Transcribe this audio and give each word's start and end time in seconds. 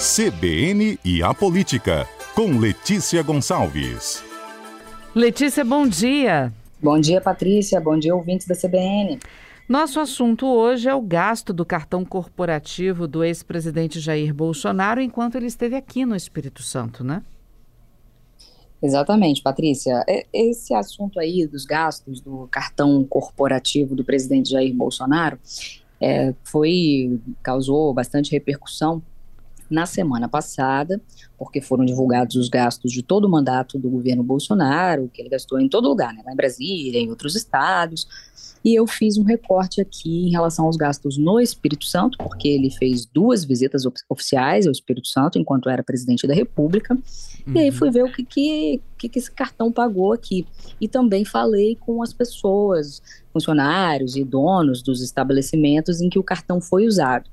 CBN 0.00 0.98
e 1.04 1.22
a 1.22 1.34
Política, 1.34 2.08
com 2.34 2.56
Letícia 2.56 3.22
Gonçalves. 3.22 4.24
Letícia, 5.14 5.62
bom 5.62 5.86
dia. 5.86 6.50
Bom 6.82 6.98
dia, 6.98 7.20
Patrícia. 7.20 7.78
Bom 7.78 7.98
dia, 7.98 8.16
ouvintes 8.16 8.46
da 8.46 8.56
CBN. 8.56 9.20
Nosso 9.68 10.00
assunto 10.00 10.46
hoje 10.46 10.88
é 10.88 10.94
o 10.94 11.02
gasto 11.02 11.52
do 11.52 11.66
cartão 11.66 12.02
corporativo 12.02 13.06
do 13.06 13.22
ex-presidente 13.22 14.00
Jair 14.00 14.32
Bolsonaro 14.32 15.02
enquanto 15.02 15.34
ele 15.34 15.44
esteve 15.44 15.76
aqui 15.76 16.06
no 16.06 16.16
Espírito 16.16 16.62
Santo, 16.62 17.04
né? 17.04 17.22
Exatamente, 18.82 19.42
Patrícia. 19.42 20.02
Esse 20.32 20.72
assunto 20.72 21.20
aí 21.20 21.46
dos 21.46 21.66
gastos 21.66 22.22
do 22.22 22.48
cartão 22.50 23.04
corporativo 23.04 23.94
do 23.94 24.02
presidente 24.02 24.48
Jair 24.48 24.74
Bolsonaro 24.74 25.38
é, 26.00 26.32
foi 26.42 27.20
causou 27.42 27.92
bastante 27.92 28.32
repercussão 28.32 29.02
na 29.70 29.86
semana 29.86 30.28
passada, 30.28 31.00
porque 31.38 31.60
foram 31.60 31.84
divulgados 31.84 32.36
os 32.36 32.48
gastos 32.48 32.92
de 32.92 33.02
todo 33.02 33.24
o 33.24 33.30
mandato 33.30 33.78
do 33.78 33.88
governo 33.88 34.22
Bolsonaro, 34.22 35.10
que 35.12 35.22
ele 35.22 35.28
gastou 35.28 35.60
em 35.60 35.68
todo 35.68 35.88
lugar, 35.88 36.12
né, 36.12 36.22
lá 36.24 36.32
em 36.32 36.36
Brasília, 36.36 37.00
em 37.00 37.08
outros 37.08 37.36
estados. 37.36 38.06
E 38.62 38.74
eu 38.74 38.86
fiz 38.86 39.16
um 39.16 39.22
recorte 39.22 39.80
aqui 39.80 40.26
em 40.26 40.30
relação 40.30 40.66
aos 40.66 40.76
gastos 40.76 41.16
no 41.16 41.40
Espírito 41.40 41.86
Santo, 41.86 42.18
porque 42.18 42.46
ele 42.46 42.70
fez 42.70 43.06
duas 43.06 43.42
visitas 43.42 43.84
oficiais 44.08 44.66
ao 44.66 44.72
Espírito 44.72 45.08
Santo 45.08 45.38
enquanto 45.38 45.70
era 45.70 45.82
presidente 45.82 46.26
da 46.26 46.34
República. 46.34 46.94
Uhum. 47.46 47.54
E 47.54 47.58
aí 47.58 47.70
fui 47.72 47.90
ver 47.90 48.04
o 48.04 48.12
que, 48.12 48.22
que, 48.22 49.08
que, 49.08 49.18
esse 49.18 49.30
cartão 49.30 49.72
pagou 49.72 50.12
aqui. 50.12 50.46
E 50.78 50.86
também 50.86 51.24
falei 51.24 51.74
com 51.74 52.02
as 52.02 52.12
pessoas, 52.12 53.00
funcionários 53.32 54.14
e 54.14 54.24
donos 54.24 54.82
dos 54.82 55.00
estabelecimentos 55.00 56.02
em 56.02 56.10
que 56.10 56.18
o 56.18 56.22
cartão 56.22 56.60
foi 56.60 56.86
usado. 56.86 57.30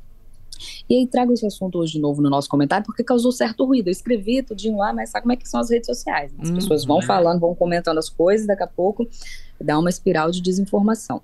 E 0.90 0.96
aí 0.96 1.08
trago 1.08 1.34
esse 1.34 1.46
assunto 1.46 1.80
hoje 1.80 1.94
de 1.94 2.00
novo 2.00 2.22
no 2.22 2.30
nosso 2.30 2.50
comentário, 2.50 2.86
porque 2.86 3.04
causou 3.04 3.32
certo 3.32 3.66
ruído. 3.66 3.88
Eu 3.88 3.92
escrevi 3.92 4.42
tudinho 4.42 4.78
lá, 4.78 4.94
mas 4.94 5.10
sabe 5.10 5.24
como 5.24 5.34
é 5.34 5.36
que 5.36 5.48
são 5.48 5.60
as 5.60 5.70
redes 5.70 5.88
sociais? 5.88 6.32
Né? 6.34 6.40
As 6.44 6.50
uhum. 6.50 6.56
pessoas 6.56 6.86
vão 6.86 7.02
falando, 7.02 7.40
vão 7.40 7.56
comentando 7.56 7.98
as 7.98 8.10
coisas, 8.10 8.48
daqui 8.48 8.64
a 8.64 8.68
pouco 8.68 9.08
dá 9.60 9.78
uma 9.78 9.90
espiral 9.90 10.32
de 10.32 10.42
desinformação. 10.42 11.22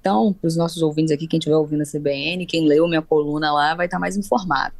Então, 0.00 0.32
para 0.32 0.48
os 0.48 0.56
nossos 0.56 0.82
ouvintes 0.82 1.12
aqui, 1.12 1.28
quem 1.28 1.38
estiver 1.38 1.56
ouvindo 1.56 1.82
a 1.82 1.86
CBN, 1.86 2.44
quem 2.46 2.66
leu 2.66 2.88
minha 2.88 3.02
coluna 3.02 3.52
lá 3.52 3.74
vai 3.74 3.86
estar 3.86 4.00
mais 4.00 4.16
informado. 4.16 4.74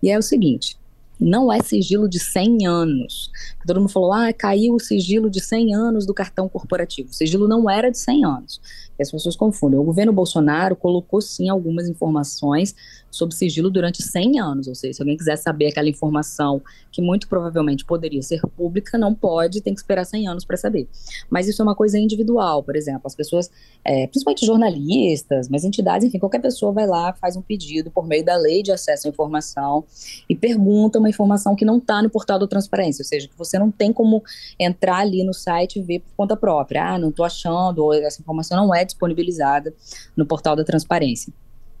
E 0.00 0.08
é 0.08 0.16
o 0.16 0.22
seguinte: 0.22 0.78
não 1.18 1.52
é 1.52 1.60
sigilo 1.60 2.08
de 2.08 2.20
100 2.20 2.66
anos. 2.66 3.30
Todo 3.66 3.80
mundo 3.80 3.90
falou, 3.90 4.12
ah, 4.12 4.32
caiu 4.32 4.74
o 4.74 4.80
sigilo 4.80 5.28
de 5.28 5.40
100 5.40 5.74
anos 5.74 6.06
do 6.06 6.14
cartão 6.14 6.48
corporativo. 6.48 7.10
O 7.10 7.12
sigilo 7.12 7.48
não 7.48 7.68
era 7.68 7.90
de 7.90 7.98
100 7.98 8.24
anos. 8.24 8.60
As 9.00 9.10
pessoas 9.10 9.36
confundem. 9.36 9.78
O 9.78 9.84
governo 9.84 10.12
Bolsonaro 10.12 10.74
colocou 10.74 11.20
sim 11.20 11.48
algumas 11.48 11.88
informações 11.88 12.74
sob 13.10 13.34
sigilo 13.34 13.70
durante 13.70 14.02
100 14.02 14.40
anos. 14.40 14.66
Ou 14.66 14.74
seja, 14.74 14.94
se 14.94 15.02
alguém 15.02 15.16
quiser 15.16 15.36
saber 15.36 15.68
aquela 15.68 15.88
informação 15.88 16.60
que 16.90 17.00
muito 17.00 17.28
provavelmente 17.28 17.84
poderia 17.84 18.22
ser 18.22 18.40
pública, 18.56 18.98
não 18.98 19.14
pode, 19.14 19.60
tem 19.60 19.74
que 19.74 19.80
esperar 19.80 20.04
100 20.04 20.28
anos 20.28 20.44
para 20.44 20.56
saber. 20.56 20.88
Mas 21.30 21.48
isso 21.48 21.62
é 21.62 21.64
uma 21.64 21.74
coisa 21.74 21.98
individual, 21.98 22.62
por 22.62 22.76
exemplo. 22.76 23.02
As 23.04 23.14
pessoas, 23.14 23.50
é, 23.84 24.06
principalmente 24.06 24.44
jornalistas, 24.44 25.48
mas 25.48 25.64
entidades, 25.64 26.06
enfim, 26.06 26.18
qualquer 26.18 26.40
pessoa 26.40 26.72
vai 26.72 26.86
lá, 26.86 27.12
faz 27.12 27.36
um 27.36 27.42
pedido 27.42 27.90
por 27.90 28.06
meio 28.06 28.24
da 28.24 28.36
lei 28.36 28.62
de 28.62 28.72
acesso 28.72 29.06
à 29.06 29.10
informação 29.10 29.84
e 30.28 30.34
pergunta 30.34 30.98
uma 30.98 31.08
informação 31.08 31.54
que 31.54 31.64
não 31.64 31.78
está 31.78 32.02
no 32.02 32.10
portal 32.10 32.38
da 32.38 32.46
transparência. 32.46 33.02
Ou 33.02 33.06
seja, 33.06 33.28
que 33.28 33.38
você 33.38 33.58
não 33.58 33.70
tem 33.70 33.92
como 33.92 34.22
entrar 34.58 34.98
ali 34.98 35.24
no 35.24 35.32
site 35.32 35.78
e 35.78 35.82
ver 35.82 36.00
por 36.00 36.14
conta 36.16 36.36
própria. 36.36 36.94
Ah, 36.94 36.98
não 36.98 37.10
estou 37.10 37.24
achando, 37.24 37.84
ou 37.84 37.94
essa 37.94 38.20
informação 38.20 38.56
não 38.56 38.74
é 38.74 38.84
disponibilizada 38.88 39.72
no 40.16 40.26
portal 40.26 40.56
da 40.56 40.64
transparência. 40.64 41.32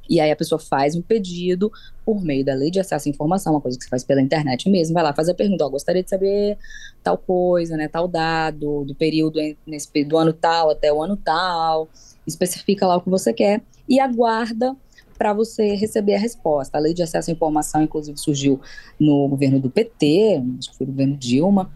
E 0.08 0.20
aí 0.20 0.30
a 0.30 0.36
pessoa 0.36 0.58
faz 0.58 0.96
um 0.96 1.02
pedido 1.02 1.70
por 2.04 2.22
meio 2.22 2.44
da 2.44 2.54
lei 2.54 2.70
de 2.70 2.80
acesso 2.80 3.08
à 3.08 3.10
informação, 3.10 3.52
uma 3.52 3.60
coisa 3.60 3.76
que 3.76 3.84
você 3.84 3.90
faz 3.90 4.02
pela 4.02 4.22
internet 4.22 4.68
mesmo, 4.70 4.94
vai 4.94 5.02
lá, 5.02 5.12
faz 5.12 5.28
a 5.28 5.34
pergunta, 5.34 5.68
gostaria 5.68 6.02
de 6.02 6.08
saber 6.08 6.56
tal 7.02 7.18
coisa, 7.18 7.76
né, 7.76 7.88
tal 7.88 8.08
dado, 8.08 8.84
do 8.84 8.94
período 8.94 9.38
nesse, 9.66 10.04
do 10.04 10.16
ano 10.16 10.32
tal 10.32 10.70
até 10.70 10.90
o 10.90 11.02
ano 11.02 11.16
tal, 11.16 11.88
especifica 12.26 12.86
lá 12.86 12.96
o 12.96 13.02
que 13.02 13.10
você 13.10 13.32
quer 13.32 13.60
e 13.86 14.00
aguarda 14.00 14.74
para 15.18 15.34
você 15.34 15.74
receber 15.74 16.14
a 16.14 16.18
resposta. 16.18 16.78
A 16.78 16.80
lei 16.80 16.94
de 16.94 17.02
acesso 17.02 17.30
à 17.30 17.32
informação, 17.32 17.82
inclusive, 17.82 18.16
surgiu 18.16 18.60
no 18.98 19.28
governo 19.28 19.58
do 19.58 19.68
PT, 19.68 20.42
acho 20.58 20.70
que 20.70 20.78
foi 20.78 20.86
o 20.86 20.90
governo 20.90 21.16
Dilma, 21.16 21.70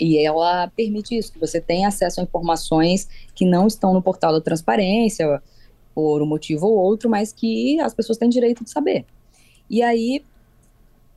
e 0.00 0.18
ela 0.18 0.68
permite 0.68 1.16
isso, 1.16 1.32
que 1.32 1.38
você 1.38 1.60
tenha 1.60 1.88
acesso 1.88 2.20
a 2.20 2.22
informações 2.22 3.08
que 3.34 3.44
não 3.44 3.66
estão 3.66 3.92
no 3.92 4.02
portal 4.02 4.32
da 4.32 4.40
transparência, 4.40 5.42
por 5.98 6.22
um 6.22 6.26
motivo 6.26 6.66
ou 6.66 6.76
outro, 6.76 7.10
mas 7.10 7.32
que 7.32 7.80
as 7.80 7.92
pessoas 7.92 8.16
têm 8.16 8.28
direito 8.28 8.62
de 8.62 8.70
saber. 8.70 9.04
E 9.68 9.82
aí, 9.82 10.22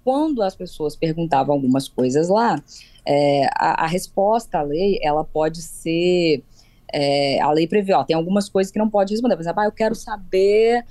quando 0.03 0.41
as 0.41 0.55
pessoas 0.55 0.95
perguntavam 0.95 1.53
algumas 1.53 1.87
coisas 1.87 2.29
lá, 2.29 2.59
é, 3.05 3.45
a, 3.53 3.83
a, 3.83 3.87
resposta 3.87 4.57
à 4.57 4.63
lei, 4.63 4.97
ela 5.03 5.23
pode 5.23 5.61
ser, 5.61 6.43
é, 6.91 7.39
a 7.39 7.51
lei 7.51 7.67
prevê, 7.67 7.93
ó, 7.93 8.03
tem 8.03 8.15
algumas 8.15 8.49
coisas 8.49 8.71
que 8.71 8.79
não 8.79 8.89
pode 8.89 9.13
responder, 9.13 9.35
por 9.35 9.43
exemplo, 9.43 9.61
ah, 9.61 9.65
eu 9.65 9.71
quero 9.71 9.93
saber 9.93 10.83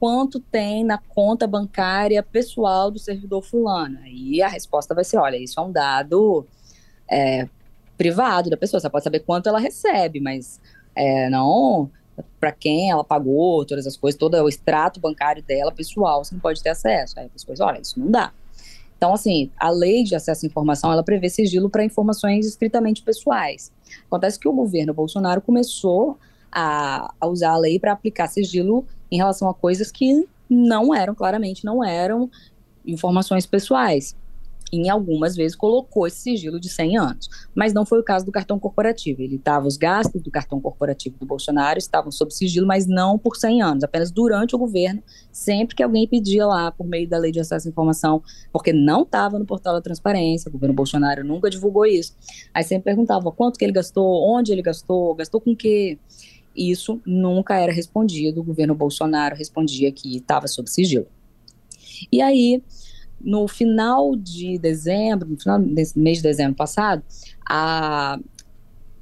quanto 0.00 0.40
tem 0.40 0.84
na 0.84 0.98
conta 0.98 1.46
bancária 1.46 2.24
pessoal 2.24 2.90
do 2.90 2.98
servidor 2.98 3.42
fulano, 3.42 4.04
e 4.06 4.42
a 4.42 4.48
resposta 4.48 4.92
vai 4.92 5.04
ser, 5.04 5.18
olha, 5.18 5.36
isso 5.36 5.60
é 5.60 5.62
um 5.62 5.70
dado 5.70 6.44
é, 7.08 7.48
privado 7.96 8.50
da 8.50 8.56
pessoa. 8.56 8.80
Você 8.80 8.90
pode 8.90 9.04
saber 9.04 9.20
quanto 9.20 9.48
ela 9.48 9.58
recebe, 9.58 10.20
mas 10.20 10.60
é, 10.94 11.28
não 11.30 11.90
para 12.40 12.52
quem 12.52 12.90
ela 12.90 13.04
pagou, 13.04 13.64
todas 13.64 13.86
as 13.86 13.96
coisas, 13.96 14.18
todo 14.18 14.34
o 14.36 14.48
extrato 14.48 14.98
bancário 14.98 15.42
dela, 15.42 15.70
pessoal, 15.70 16.24
você 16.24 16.34
não 16.34 16.40
pode 16.40 16.62
ter 16.62 16.70
acesso. 16.70 17.18
Aí 17.18 17.30
as 17.34 17.44
coisas, 17.44 17.64
olha, 17.64 17.80
isso 17.80 17.98
não 17.98 18.10
dá. 18.10 18.32
Então, 18.96 19.12
assim, 19.12 19.50
a 19.58 19.68
lei 19.68 20.02
de 20.02 20.14
acesso 20.14 20.46
à 20.46 20.48
informação, 20.48 20.90
ela 20.90 21.02
prevê 21.02 21.28
sigilo 21.28 21.68
para 21.68 21.84
informações 21.84 22.46
estritamente 22.46 23.02
pessoais. 23.02 23.70
Acontece 24.06 24.38
que 24.38 24.48
o 24.48 24.52
governo 24.52 24.94
Bolsonaro 24.94 25.42
começou 25.42 26.18
a, 26.50 27.12
a 27.20 27.26
usar 27.26 27.50
a 27.50 27.58
lei 27.58 27.78
para 27.78 27.92
aplicar 27.92 28.28
sigilo 28.28 28.86
em 29.10 29.18
relação 29.18 29.48
a 29.50 29.54
coisas 29.54 29.92
que 29.92 30.26
não 30.48 30.94
eram, 30.94 31.14
claramente, 31.14 31.64
não 31.64 31.84
eram 31.84 32.30
informações 32.86 33.44
pessoais 33.44 34.16
em 34.72 34.90
algumas 34.90 35.36
vezes 35.36 35.56
colocou 35.56 36.06
esse 36.06 36.20
sigilo 36.20 36.58
de 36.58 36.68
100 36.68 36.98
anos, 36.98 37.28
mas 37.54 37.72
não 37.72 37.86
foi 37.86 38.00
o 38.00 38.02
caso 38.02 38.24
do 38.24 38.32
cartão 38.32 38.58
corporativo. 38.58 39.22
Ele 39.22 39.36
estava 39.36 39.66
os 39.66 39.76
gastos 39.76 40.20
do 40.20 40.30
cartão 40.30 40.60
corporativo 40.60 41.16
do 41.18 41.26
Bolsonaro 41.26 41.78
estavam 41.78 42.10
sob 42.10 42.32
sigilo, 42.32 42.66
mas 42.66 42.86
não 42.86 43.18
por 43.18 43.36
100 43.36 43.62
anos, 43.62 43.84
apenas 43.84 44.10
durante 44.10 44.54
o 44.54 44.58
governo, 44.58 45.02
sempre 45.30 45.76
que 45.76 45.82
alguém 45.82 46.06
pedia 46.08 46.46
lá 46.46 46.72
por 46.72 46.86
meio 46.86 47.08
da 47.08 47.18
lei 47.18 47.30
de 47.30 47.40
acesso 47.40 47.68
à 47.68 47.70
informação, 47.70 48.22
porque 48.52 48.72
não 48.72 49.02
estava 49.02 49.38
no 49.38 49.46
portal 49.46 49.74
da 49.74 49.80
transparência, 49.80 50.48
o 50.48 50.52
governo 50.52 50.74
Bolsonaro 50.74 51.24
nunca 51.24 51.48
divulgou 51.48 51.86
isso. 51.86 52.14
Aí 52.52 52.64
sempre 52.64 52.84
perguntava 52.84 53.30
quanto 53.30 53.58
que 53.58 53.64
ele 53.64 53.72
gastou, 53.72 54.28
onde 54.28 54.52
ele 54.52 54.62
gastou, 54.62 55.14
gastou 55.14 55.40
com 55.40 55.54
quê? 55.54 55.98
Isso 56.56 57.00
nunca 57.04 57.58
era 57.58 57.70
respondido. 57.70 58.40
O 58.40 58.44
governo 58.44 58.74
Bolsonaro 58.74 59.36
respondia 59.36 59.92
que 59.92 60.16
estava 60.16 60.48
sob 60.48 60.70
sigilo. 60.70 61.06
E 62.10 62.22
aí 62.22 62.62
no 63.26 63.48
final 63.48 64.14
de 64.14 64.56
dezembro, 64.56 65.28
no 65.28 65.36
final 65.36 65.58
desse 65.58 65.98
mês 65.98 66.18
de 66.18 66.22
dezembro 66.22 66.54
passado, 66.54 67.02
a 67.44 68.20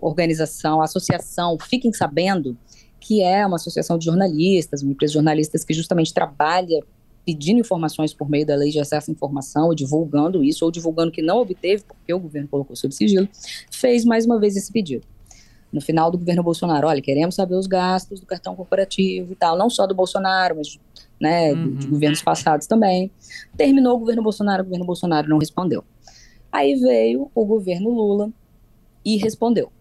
organização, 0.00 0.80
a 0.80 0.84
associação 0.84 1.58
Fiquem 1.60 1.92
Sabendo, 1.92 2.56
que 2.98 3.20
é 3.20 3.46
uma 3.46 3.56
associação 3.56 3.98
de 3.98 4.06
jornalistas, 4.06 4.82
uma 4.82 4.92
empresa 4.92 5.10
de 5.10 5.14
jornalistas 5.14 5.62
que 5.62 5.74
justamente 5.74 6.14
trabalha 6.14 6.80
pedindo 7.26 7.60
informações 7.60 8.14
por 8.14 8.28
meio 8.28 8.46
da 8.46 8.56
lei 8.56 8.70
de 8.70 8.80
acesso 8.80 9.10
à 9.10 9.12
informação, 9.12 9.74
divulgando 9.74 10.42
isso, 10.42 10.64
ou 10.64 10.70
divulgando 10.70 11.12
que 11.12 11.20
não 11.20 11.38
obteve, 11.38 11.84
porque 11.84 12.12
o 12.12 12.18
governo 12.18 12.48
colocou 12.48 12.74
sob 12.74 12.94
sigilo, 12.94 13.28
fez 13.70 14.06
mais 14.06 14.24
uma 14.24 14.40
vez 14.40 14.56
esse 14.56 14.72
pedido. 14.72 15.06
No 15.74 15.80
final 15.80 16.08
do 16.08 16.16
governo 16.16 16.40
Bolsonaro, 16.40 16.86
olha, 16.86 17.02
queremos 17.02 17.34
saber 17.34 17.56
os 17.56 17.66
gastos 17.66 18.20
do 18.20 18.26
cartão 18.26 18.54
corporativo 18.54 19.32
e 19.32 19.34
tal, 19.34 19.58
não 19.58 19.68
só 19.68 19.88
do 19.88 19.94
Bolsonaro, 19.94 20.54
mas 20.54 20.78
né, 21.20 21.52
uhum. 21.52 21.74
de 21.74 21.88
governos 21.88 22.22
passados 22.22 22.68
também. 22.68 23.10
Terminou 23.56 23.96
o 23.96 23.98
governo 23.98 24.22
Bolsonaro, 24.22 24.62
o 24.62 24.64
governo 24.66 24.86
Bolsonaro 24.86 25.28
não 25.28 25.38
respondeu. 25.38 25.82
Aí 26.52 26.76
veio 26.76 27.28
o 27.34 27.44
governo 27.44 27.90
Lula 27.90 28.30
e 29.04 29.16
respondeu. 29.16 29.72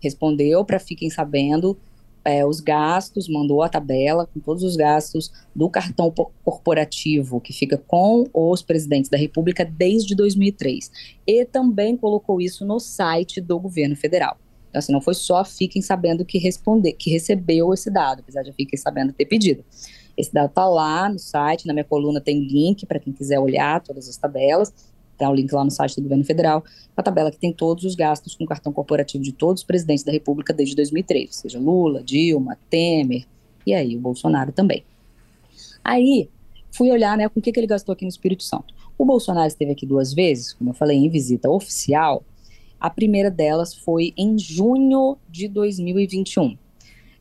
Respondeu 0.00 0.64
para 0.64 0.78
fiquem 0.78 1.10
sabendo 1.10 1.76
é, 2.24 2.44
os 2.46 2.58
gastos, 2.58 3.28
mandou 3.28 3.62
a 3.62 3.68
tabela 3.68 4.26
com 4.26 4.40
todos 4.40 4.62
os 4.62 4.74
gastos 4.74 5.30
do 5.54 5.68
cartão 5.68 6.10
corporativo 6.42 7.42
que 7.42 7.52
fica 7.52 7.76
com 7.76 8.24
os 8.32 8.62
presidentes 8.62 9.10
da 9.10 9.18
República 9.18 9.66
desde 9.66 10.14
2003. 10.14 10.90
E 11.26 11.44
também 11.44 11.94
colocou 11.94 12.40
isso 12.40 12.64
no 12.64 12.80
site 12.80 13.38
do 13.38 13.60
governo 13.60 13.94
federal. 13.94 14.38
Então, 14.76 14.80
assim, 14.80 14.92
não 14.92 15.00
foi 15.00 15.14
só 15.14 15.42
fiquem 15.42 15.80
sabendo 15.80 16.22
que 16.22 16.36
responder, 16.36 16.92
que 16.92 17.08
recebeu 17.08 17.72
esse 17.72 17.90
dado, 17.90 18.20
apesar 18.20 18.42
de 18.42 18.52
fiquem 18.52 18.78
sabendo 18.78 19.10
ter 19.10 19.24
pedido. 19.24 19.64
Esse 20.14 20.30
dado 20.30 20.50
está 20.50 20.68
lá 20.68 21.08
no 21.08 21.18
site, 21.18 21.66
na 21.66 21.72
minha 21.72 21.84
coluna 21.84 22.20
tem 22.20 22.40
link 22.40 22.84
para 22.84 23.00
quem 23.00 23.10
quiser 23.10 23.40
olhar 23.40 23.80
todas 23.80 24.06
as 24.06 24.18
tabelas. 24.18 24.70
Tem 25.16 25.26
o 25.26 25.30
um 25.30 25.34
link 25.34 25.50
lá 25.50 25.64
no 25.64 25.70
site 25.70 25.96
do 25.96 26.02
governo 26.02 26.24
federal, 26.24 26.62
a 26.94 27.02
tabela 27.02 27.30
que 27.30 27.38
tem 27.38 27.54
todos 27.54 27.84
os 27.84 27.94
gastos 27.94 28.34
com 28.36 28.44
cartão 28.44 28.70
corporativo 28.70 29.24
de 29.24 29.32
todos 29.32 29.62
os 29.62 29.66
presidentes 29.66 30.04
da 30.04 30.12
República 30.12 30.52
desde 30.52 30.76
2003, 30.76 31.26
ou 31.28 31.32
seja, 31.32 31.58
Lula, 31.58 32.02
Dilma, 32.02 32.58
Temer 32.68 33.24
e 33.66 33.72
aí 33.72 33.96
o 33.96 34.00
Bolsonaro 34.00 34.52
também. 34.52 34.84
Aí 35.82 36.28
fui 36.70 36.90
olhar 36.90 37.16
né, 37.16 37.30
com 37.30 37.40
o 37.40 37.42
que, 37.42 37.50
que 37.50 37.58
ele 37.58 37.66
gastou 37.66 37.94
aqui 37.94 38.04
no 38.04 38.10
Espírito 38.10 38.42
Santo. 38.42 38.74
O 38.98 39.06
Bolsonaro 39.06 39.48
esteve 39.48 39.72
aqui 39.72 39.86
duas 39.86 40.12
vezes, 40.12 40.52
como 40.52 40.68
eu 40.68 40.74
falei, 40.74 40.98
em 40.98 41.08
visita 41.08 41.48
oficial. 41.48 42.22
A 42.80 42.90
primeira 42.90 43.30
delas 43.30 43.74
foi 43.74 44.12
em 44.16 44.38
junho 44.38 45.16
de 45.28 45.48
2021. 45.48 46.56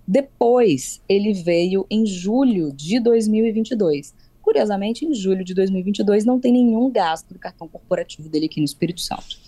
Depois, 0.08 1.02
ele 1.10 1.34
veio 1.34 1.86
em 1.90 2.06
julho 2.06 2.72
de 2.72 3.00
2022. 3.00 4.14
Curiosamente, 4.42 5.06
em 5.06 5.14
julho 5.14 5.44
de 5.44 5.56
2022 5.56 6.24
não 6.24 6.40
tem 6.40 6.54
nenhum 6.54 6.92
gasto 6.92 7.34
do 7.34 7.40
cartão 7.40 7.68
corporativo 7.68 8.30
dele 8.30 8.46
aqui 8.46 8.60
no 8.60 8.66
Espírito 8.66 9.02
Santo. 9.02 9.40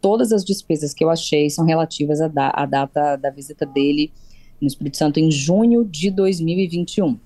Todas 0.00 0.32
as 0.32 0.44
despesas 0.44 0.92
que 0.92 1.04
eu 1.04 1.10
achei 1.10 1.48
são 1.50 1.64
relativas 1.64 2.20
à, 2.20 2.26
da 2.26 2.66
data 2.66 3.16
da 3.16 3.30
visita 3.30 3.64
dele 3.64 4.10
no 4.60 4.66
Espírito 4.66 4.96
Santo 4.96 5.20
em 5.20 5.30
junho 5.30 5.84
de 5.84 6.10
2021. 6.10 7.18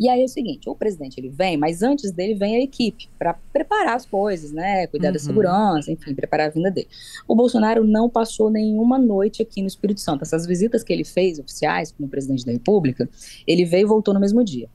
E 0.00 0.08
aí 0.08 0.22
é 0.22 0.24
o 0.24 0.28
seguinte, 0.28 0.66
o 0.66 0.74
presidente 0.74 1.20
ele 1.20 1.28
vem, 1.28 1.58
mas 1.58 1.82
antes 1.82 2.10
dele 2.10 2.34
vem 2.34 2.56
a 2.56 2.60
equipe 2.60 3.10
para 3.18 3.34
preparar 3.52 3.96
as 3.96 4.06
coisas, 4.06 4.50
né, 4.50 4.86
cuidar 4.86 5.08
uhum. 5.08 5.12
da 5.12 5.18
segurança, 5.18 5.92
enfim, 5.92 6.14
preparar 6.14 6.46
a 6.46 6.50
vinda 6.50 6.70
dele. 6.70 6.88
O 7.28 7.36
Bolsonaro 7.36 7.84
não 7.84 8.08
passou 8.08 8.50
nenhuma 8.50 8.98
noite 8.98 9.42
aqui 9.42 9.60
no 9.60 9.68
Espírito 9.68 10.00
Santo. 10.00 10.22
Essas 10.22 10.46
visitas 10.46 10.82
que 10.82 10.90
ele 10.90 11.04
fez 11.04 11.38
oficiais 11.38 11.92
como 11.92 12.08
presidente 12.08 12.46
da 12.46 12.52
República, 12.52 13.10
ele 13.46 13.66
veio 13.66 13.82
e 13.82 13.88
voltou 13.88 14.14
no 14.14 14.20
mesmo 14.20 14.42
dia. 14.42 14.70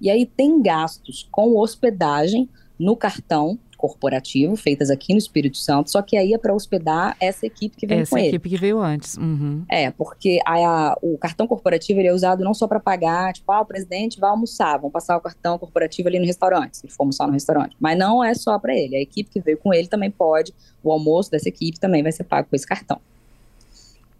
E 0.00 0.08
aí 0.08 0.24
tem 0.24 0.62
gastos 0.62 1.28
com 1.30 1.54
hospedagem 1.58 2.48
no 2.78 2.96
cartão 2.96 3.58
corporativo, 3.82 4.54
feitas 4.54 4.90
aqui 4.90 5.12
no 5.12 5.18
Espírito 5.18 5.56
Santo, 5.56 5.90
só 5.90 6.00
que 6.00 6.16
aí 6.16 6.32
é 6.32 6.38
para 6.38 6.54
hospedar 6.54 7.16
essa 7.18 7.44
equipe 7.44 7.76
que 7.76 7.84
veio 7.84 8.02
essa 8.02 8.10
com 8.10 8.16
ele. 8.16 8.28
Essa 8.28 8.36
equipe 8.36 8.48
que 8.48 8.56
veio 8.56 8.80
antes. 8.80 9.16
Uhum. 9.16 9.64
É, 9.68 9.90
porque 9.90 10.38
a, 10.46 10.54
a, 10.54 10.98
o 11.02 11.18
cartão 11.18 11.48
corporativo 11.48 11.98
ele 11.98 12.06
é 12.06 12.12
usado 12.12 12.44
não 12.44 12.54
só 12.54 12.68
para 12.68 12.78
pagar, 12.78 13.32
tipo, 13.32 13.50
ah, 13.50 13.60
o 13.60 13.66
presidente 13.66 14.20
vai 14.20 14.30
almoçar, 14.30 14.78
vão 14.78 14.88
passar 14.88 15.16
o 15.16 15.20
cartão 15.20 15.58
corporativo 15.58 16.08
ali 16.08 16.20
no 16.20 16.24
restaurante, 16.24 16.76
se 16.76 16.86
for 16.86 17.02
almoçar 17.02 17.26
no 17.26 17.32
restaurante. 17.32 17.76
Mas 17.80 17.98
não 17.98 18.22
é 18.22 18.32
só 18.34 18.56
para 18.56 18.72
ele, 18.72 18.94
a 18.94 19.00
equipe 19.00 19.28
que 19.28 19.40
veio 19.40 19.58
com 19.58 19.74
ele 19.74 19.88
também 19.88 20.12
pode, 20.12 20.54
o 20.80 20.92
almoço 20.92 21.32
dessa 21.32 21.48
equipe 21.48 21.80
também 21.80 22.04
vai 22.04 22.12
ser 22.12 22.22
pago 22.22 22.46
com 22.48 22.54
esse 22.54 22.66
cartão. 22.66 23.00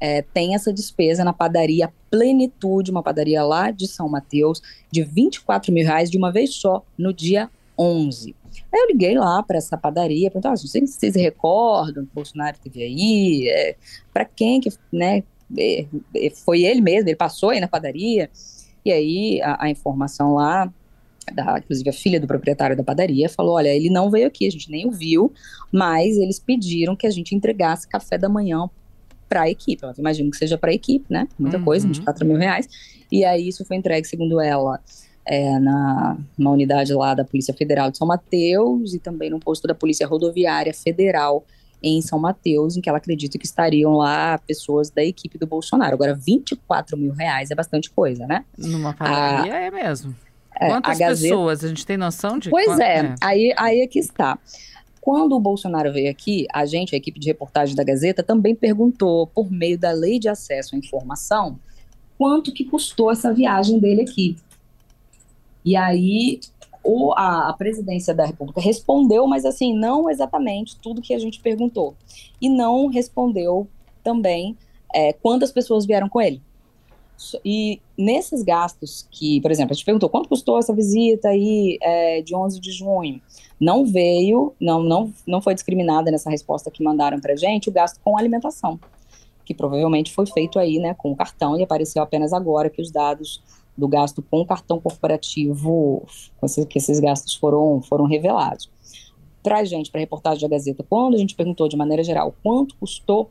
é, 0.00 0.22
tem 0.22 0.54
essa 0.54 0.72
despesa 0.72 1.24
na 1.24 1.32
padaria 1.32 1.92
Plenitude, 2.10 2.90
uma 2.90 3.02
padaria 3.02 3.42
lá 3.42 3.70
de 3.70 3.88
São 3.88 4.08
Mateus, 4.08 4.60
de 4.90 5.02
24 5.02 5.72
mil 5.72 5.84
reais 5.84 6.10
de 6.10 6.16
uma 6.16 6.30
vez 6.30 6.54
só, 6.54 6.84
no 6.96 7.12
dia 7.12 7.50
11. 7.78 8.34
Aí 8.72 8.80
eu 8.80 8.86
liguei 8.86 9.18
lá 9.18 9.42
para 9.42 9.58
essa 9.58 9.76
padaria, 9.76 10.30
perguntei, 10.30 10.50
ah, 10.50 10.56
vocês, 10.56 10.90
vocês 10.90 11.12
se 11.12 11.20
recordam 11.20 12.04
que 12.04 12.10
o 12.10 12.14
Bolsonaro 12.14 12.56
teve 12.62 12.82
aí? 12.82 13.48
É, 13.48 13.76
para 14.12 14.24
quem 14.24 14.60
que, 14.60 14.70
né, 14.92 15.22
foi 16.44 16.62
ele 16.62 16.80
mesmo, 16.80 17.08
ele 17.08 17.16
passou 17.16 17.50
aí 17.50 17.60
na 17.60 17.68
padaria, 17.68 18.30
e 18.84 18.92
aí 18.92 19.40
a, 19.42 19.64
a 19.64 19.70
informação 19.70 20.34
lá, 20.34 20.72
da, 21.32 21.58
inclusive 21.58 21.88
a 21.88 21.92
filha 21.92 22.20
do 22.20 22.26
proprietário 22.26 22.76
da 22.76 22.82
padaria, 22.82 23.28
falou: 23.28 23.54
olha, 23.54 23.68
ele 23.68 23.90
não 23.90 24.10
veio 24.10 24.26
aqui, 24.26 24.46
a 24.46 24.50
gente 24.50 24.70
nem 24.70 24.86
o 24.86 24.90
viu, 24.90 25.32
mas 25.72 26.16
eles 26.16 26.38
pediram 26.38 26.94
que 26.94 27.06
a 27.06 27.10
gente 27.10 27.34
entregasse 27.34 27.88
café 27.88 28.18
da 28.18 28.28
manhã 28.28 28.68
para 29.28 29.42
a 29.42 29.50
equipe. 29.50 29.82
Eu 29.82 29.92
imagino 29.98 30.30
que 30.30 30.36
seja 30.36 30.58
para 30.58 30.70
a 30.70 30.74
equipe, 30.74 31.06
né? 31.08 31.26
Muita 31.38 31.58
uhum. 31.58 31.64
coisa, 31.64 31.86
24 31.86 32.26
mil 32.26 32.36
reais. 32.36 32.68
E 33.10 33.24
aí 33.24 33.48
isso 33.48 33.64
foi 33.64 33.76
entregue, 33.76 34.06
segundo 34.06 34.40
ela, 34.40 34.80
é, 35.26 35.58
na, 35.58 36.18
na 36.36 36.50
unidade 36.50 36.92
lá 36.92 37.14
da 37.14 37.24
Polícia 37.24 37.54
Federal 37.54 37.90
de 37.90 37.96
São 37.96 38.06
Mateus 38.06 38.92
e 38.92 38.98
também 38.98 39.30
no 39.30 39.40
posto 39.40 39.66
da 39.66 39.74
Polícia 39.74 40.06
Rodoviária 40.06 40.74
Federal 40.74 41.44
em 41.84 42.00
São 42.00 42.18
Mateus, 42.18 42.76
em 42.76 42.80
que 42.80 42.88
ela 42.88 42.96
acredita 42.96 43.36
que 43.38 43.44
estariam 43.44 43.92
lá 43.92 44.38
pessoas 44.38 44.88
da 44.88 45.04
equipe 45.04 45.36
do 45.36 45.46
Bolsonaro. 45.46 45.94
Agora, 45.94 46.14
24 46.14 46.96
mil 46.96 47.12
reais 47.12 47.50
é 47.50 47.54
bastante 47.54 47.90
coisa, 47.90 48.26
né? 48.26 48.44
Numa 48.56 48.94
padaria 48.94 49.54
é 49.54 49.70
mesmo. 49.70 50.16
É, 50.58 50.68
Quantas 50.68 50.96
a 50.96 50.98
Gazeta... 50.98 51.28
pessoas? 51.28 51.62
A 51.62 51.68
gente 51.68 51.84
tem 51.84 51.98
noção 51.98 52.38
de 52.38 52.48
Pois 52.48 52.78
é, 52.78 53.00
é, 53.00 53.14
Aí, 53.20 53.52
aí 53.56 53.80
é 53.80 53.86
que 53.86 53.98
está. 53.98 54.38
Quando 54.98 55.36
o 55.36 55.40
Bolsonaro 55.40 55.92
veio 55.92 56.10
aqui, 56.10 56.46
a 56.50 56.64
gente, 56.64 56.94
a 56.94 56.98
equipe 56.98 57.20
de 57.20 57.26
reportagem 57.28 57.76
da 57.76 57.84
Gazeta, 57.84 58.22
também 58.22 58.54
perguntou, 58.54 59.26
por 59.26 59.50
meio 59.50 59.78
da 59.78 59.92
lei 59.92 60.18
de 60.18 60.30
acesso 60.30 60.74
à 60.74 60.78
informação, 60.78 61.58
quanto 62.16 62.50
que 62.50 62.64
custou 62.64 63.12
essa 63.12 63.30
viagem 63.30 63.78
dele 63.78 64.00
aqui. 64.00 64.38
E 65.62 65.76
aí 65.76 66.40
o, 66.84 67.12
a, 67.12 67.48
a, 67.48 67.52
presidência 67.54 68.14
da 68.14 68.26
República 68.26 68.60
respondeu, 68.60 69.26
mas 69.26 69.44
assim, 69.44 69.74
não 69.74 70.10
exatamente 70.10 70.76
tudo 70.76 71.00
que 71.00 71.14
a 71.14 71.18
gente 71.18 71.40
perguntou. 71.40 71.94
E 72.40 72.48
não 72.48 72.86
respondeu 72.86 73.66
também 74.02 74.56
é, 74.94 75.12
quantas 75.12 75.50
pessoas 75.50 75.86
vieram 75.86 76.08
com 76.08 76.20
ele. 76.20 76.42
E 77.44 77.80
nesses 77.96 78.42
gastos 78.42 79.08
que, 79.10 79.40
por 79.40 79.50
exemplo, 79.50 79.72
a 79.72 79.74
gente 79.74 79.84
perguntou 79.84 80.08
quanto 80.08 80.28
custou 80.28 80.58
essa 80.58 80.74
visita 80.74 81.28
aí 81.28 81.78
é, 81.80 82.22
de 82.22 82.34
11 82.34 82.60
de 82.60 82.72
junho, 82.72 83.20
não 83.58 83.86
veio, 83.86 84.52
não, 84.60 84.82
não, 84.82 85.12
não 85.26 85.40
foi 85.40 85.54
discriminada 85.54 86.10
nessa 86.10 86.28
resposta 86.28 86.70
que 86.70 86.82
mandaram 86.82 87.20
para 87.20 87.36
gente 87.36 87.68
o 87.68 87.72
gasto 87.72 88.00
com 88.04 88.18
alimentação, 88.18 88.78
que 89.44 89.54
provavelmente 89.54 90.12
foi 90.12 90.26
feito 90.26 90.58
aí, 90.58 90.78
né, 90.78 90.92
com 90.94 91.12
o 91.12 91.16
cartão 91.16 91.56
e 91.56 91.62
apareceu 91.62 92.02
apenas 92.02 92.32
agora 92.32 92.68
que 92.68 92.82
os 92.82 92.90
dados 92.90 93.42
do 93.76 93.88
gasto 93.88 94.22
com 94.22 94.44
cartão 94.44 94.80
corporativo, 94.80 96.06
que 96.68 96.78
esses 96.78 97.00
gastos 97.00 97.34
foram, 97.34 97.82
foram 97.82 98.06
revelados. 98.06 98.70
Para 99.42 99.58
a 99.58 99.64
gente, 99.64 99.90
para 99.90 99.98
a 100.00 100.02
reportagem 100.02 100.48
da 100.48 100.56
Gazeta, 100.56 100.86
quando 100.88 101.14
a 101.14 101.18
gente 101.18 101.34
perguntou 101.34 101.68
de 101.68 101.76
maneira 101.76 102.04
geral 102.04 102.34
quanto 102.42 102.74
custou 102.76 103.28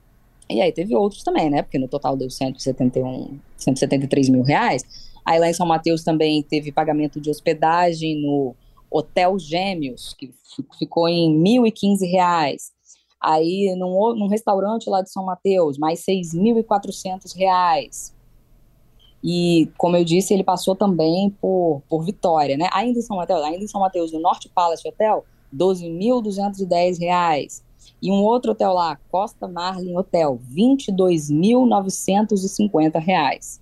E 0.49 0.61
aí 0.61 0.71
teve 0.71 0.95
outros 0.95 1.23
também, 1.23 1.49
né? 1.49 1.61
Porque 1.61 1.79
no 1.79 1.87
total 1.87 2.15
deu 2.15 2.29
171, 2.29 3.39
173 3.57 4.29
mil 4.29 4.43
reais. 4.43 4.83
Aí 5.25 5.39
lá 5.39 5.49
em 5.49 5.53
São 5.53 5.65
Mateus 5.65 6.03
também 6.03 6.43
teve 6.43 6.71
pagamento 6.71 7.19
de 7.19 7.29
hospedagem 7.29 8.21
no 8.21 8.55
Hotel 8.89 9.37
Gêmeos, 9.39 10.13
que 10.13 10.31
ficou 10.77 11.09
em 11.09 11.35
1.015 11.41 12.09
reais. 12.09 12.71
Aí 13.19 13.75
num, 13.75 14.15
num 14.15 14.27
restaurante 14.27 14.89
lá 14.89 15.01
de 15.01 15.11
São 15.11 15.25
Mateus, 15.25 15.79
mais 15.79 16.05
R$ 16.07 16.21
6.400. 16.21 18.14
E, 19.23 19.69
como 19.77 19.97
eu 19.97 20.03
disse, 20.03 20.33
ele 20.33 20.43
passou 20.43 20.75
também 20.75 21.29
por, 21.41 21.81
por 21.89 22.03
Vitória, 22.03 22.57
né? 22.57 22.69
Ainda 22.71 22.99
em 22.99 23.01
São 23.01 23.17
Mateus, 23.17 23.43
ainda 23.43 23.63
em 23.63 23.67
São 23.67 23.81
Mateus, 23.81 24.11
no 24.11 24.19
Norte 24.19 24.47
Palace 24.49 24.87
Hotel, 24.87 25.25
R$ 25.51 25.57
12.210. 25.57 27.63
E 28.01 28.11
um 28.11 28.23
outro 28.23 28.51
hotel 28.51 28.73
lá, 28.73 28.99
Costa 29.09 29.47
Marlin 29.47 29.97
Hotel, 29.97 30.39
R$ 30.55 30.75
22.950. 30.77 33.59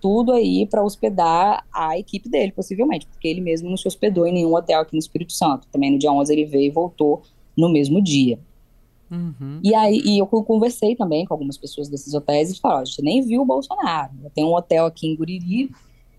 Tudo 0.00 0.32
aí 0.32 0.66
para 0.66 0.84
hospedar 0.84 1.66
a 1.72 1.98
equipe 1.98 2.28
dele, 2.28 2.52
possivelmente, 2.52 3.06
porque 3.06 3.26
ele 3.26 3.40
mesmo 3.40 3.68
não 3.68 3.76
se 3.76 3.88
hospedou 3.88 4.24
em 4.26 4.32
nenhum 4.32 4.54
hotel 4.54 4.80
aqui 4.80 4.92
no 4.92 4.98
Espírito 4.98 5.32
Santo. 5.32 5.66
Também 5.72 5.90
no 5.90 5.98
dia 5.98 6.12
11 6.12 6.32
ele 6.32 6.44
veio 6.44 6.66
e 6.66 6.70
voltou 6.70 7.22
no 7.56 7.68
mesmo 7.68 8.00
dia. 8.00 8.38
Uhum. 9.10 9.60
E 9.62 9.74
aí 9.74 10.00
e 10.04 10.18
eu 10.18 10.26
conversei 10.26 10.96
também 10.96 11.24
com 11.24 11.34
algumas 11.34 11.56
pessoas 11.56 11.88
desses 11.88 12.12
hotéis 12.14 12.50
e 12.50 12.60
falaram: 12.60 12.82
a 12.82 12.84
gente 12.84 13.02
nem 13.02 13.22
viu 13.22 13.42
o 13.42 13.44
Bolsonaro. 13.44 14.12
Tem 14.34 14.44
um 14.44 14.54
hotel 14.54 14.86
aqui 14.86 15.06
em 15.06 15.16
Guriri 15.16 15.70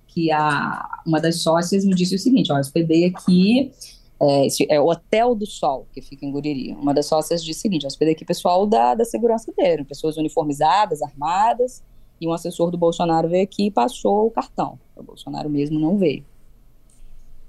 que 0.08 0.32
a, 0.32 1.02
uma 1.06 1.20
das 1.20 1.42
sócias 1.42 1.86
me 1.86 1.94
disse 1.94 2.16
o 2.16 2.20
seguinte: 2.20 2.52
ó, 2.52 2.58
hospedei 2.58 3.06
aqui 3.06 3.72
é, 4.20 4.48
é, 4.70 4.80
o 4.80 4.88
Hotel 4.88 5.36
do 5.36 5.46
Sol, 5.46 5.86
que 5.94 6.02
fica 6.02 6.26
em 6.26 6.32
Guriri. 6.32 6.74
Uma 6.74 6.94
das 6.94 7.06
sócias 7.06 7.44
disse 7.44 7.60
o 7.60 7.62
seguinte: 7.62 7.86
hospedei 7.86 8.14
aqui 8.14 8.26
pessoal 8.26 8.66
da, 8.66 8.96
da 8.96 9.06
segurança 9.06 9.54
dele, 9.56 9.84
pessoas 9.84 10.18
uniformizadas, 10.18 11.02
armadas, 11.02 11.84
e 12.20 12.28
um 12.28 12.34
assessor 12.34 12.72
do 12.72 12.78
Bolsonaro 12.78 13.30
veio 13.30 13.44
aqui 13.44 13.68
e 13.68 13.72
passou 13.72 14.28
o 14.28 14.32
cartão. 14.32 14.80
O 14.96 15.04
Bolsonaro 15.04 15.50
mesmo 15.50 15.80
não 15.80 15.98
veio. 15.98 16.26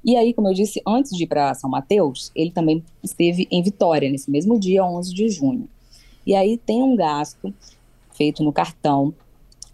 E 0.04 0.16
aí, 0.16 0.32
como 0.32 0.48
eu 0.48 0.54
disse, 0.54 0.80
antes 0.86 1.16
de 1.16 1.24
ir 1.24 1.26
para 1.26 1.54
São 1.54 1.68
Mateus, 1.68 2.30
ele 2.34 2.50
também 2.50 2.82
esteve 3.02 3.46
em 3.50 3.62
Vitória, 3.62 4.10
nesse 4.10 4.30
mesmo 4.30 4.58
dia, 4.58 4.84
11 4.84 5.12
de 5.12 5.28
junho. 5.28 5.68
E 6.26 6.34
aí 6.34 6.56
tem 6.58 6.82
um 6.82 6.94
gasto 6.94 7.52
feito 8.12 8.42
no 8.42 8.52
cartão 8.52 9.14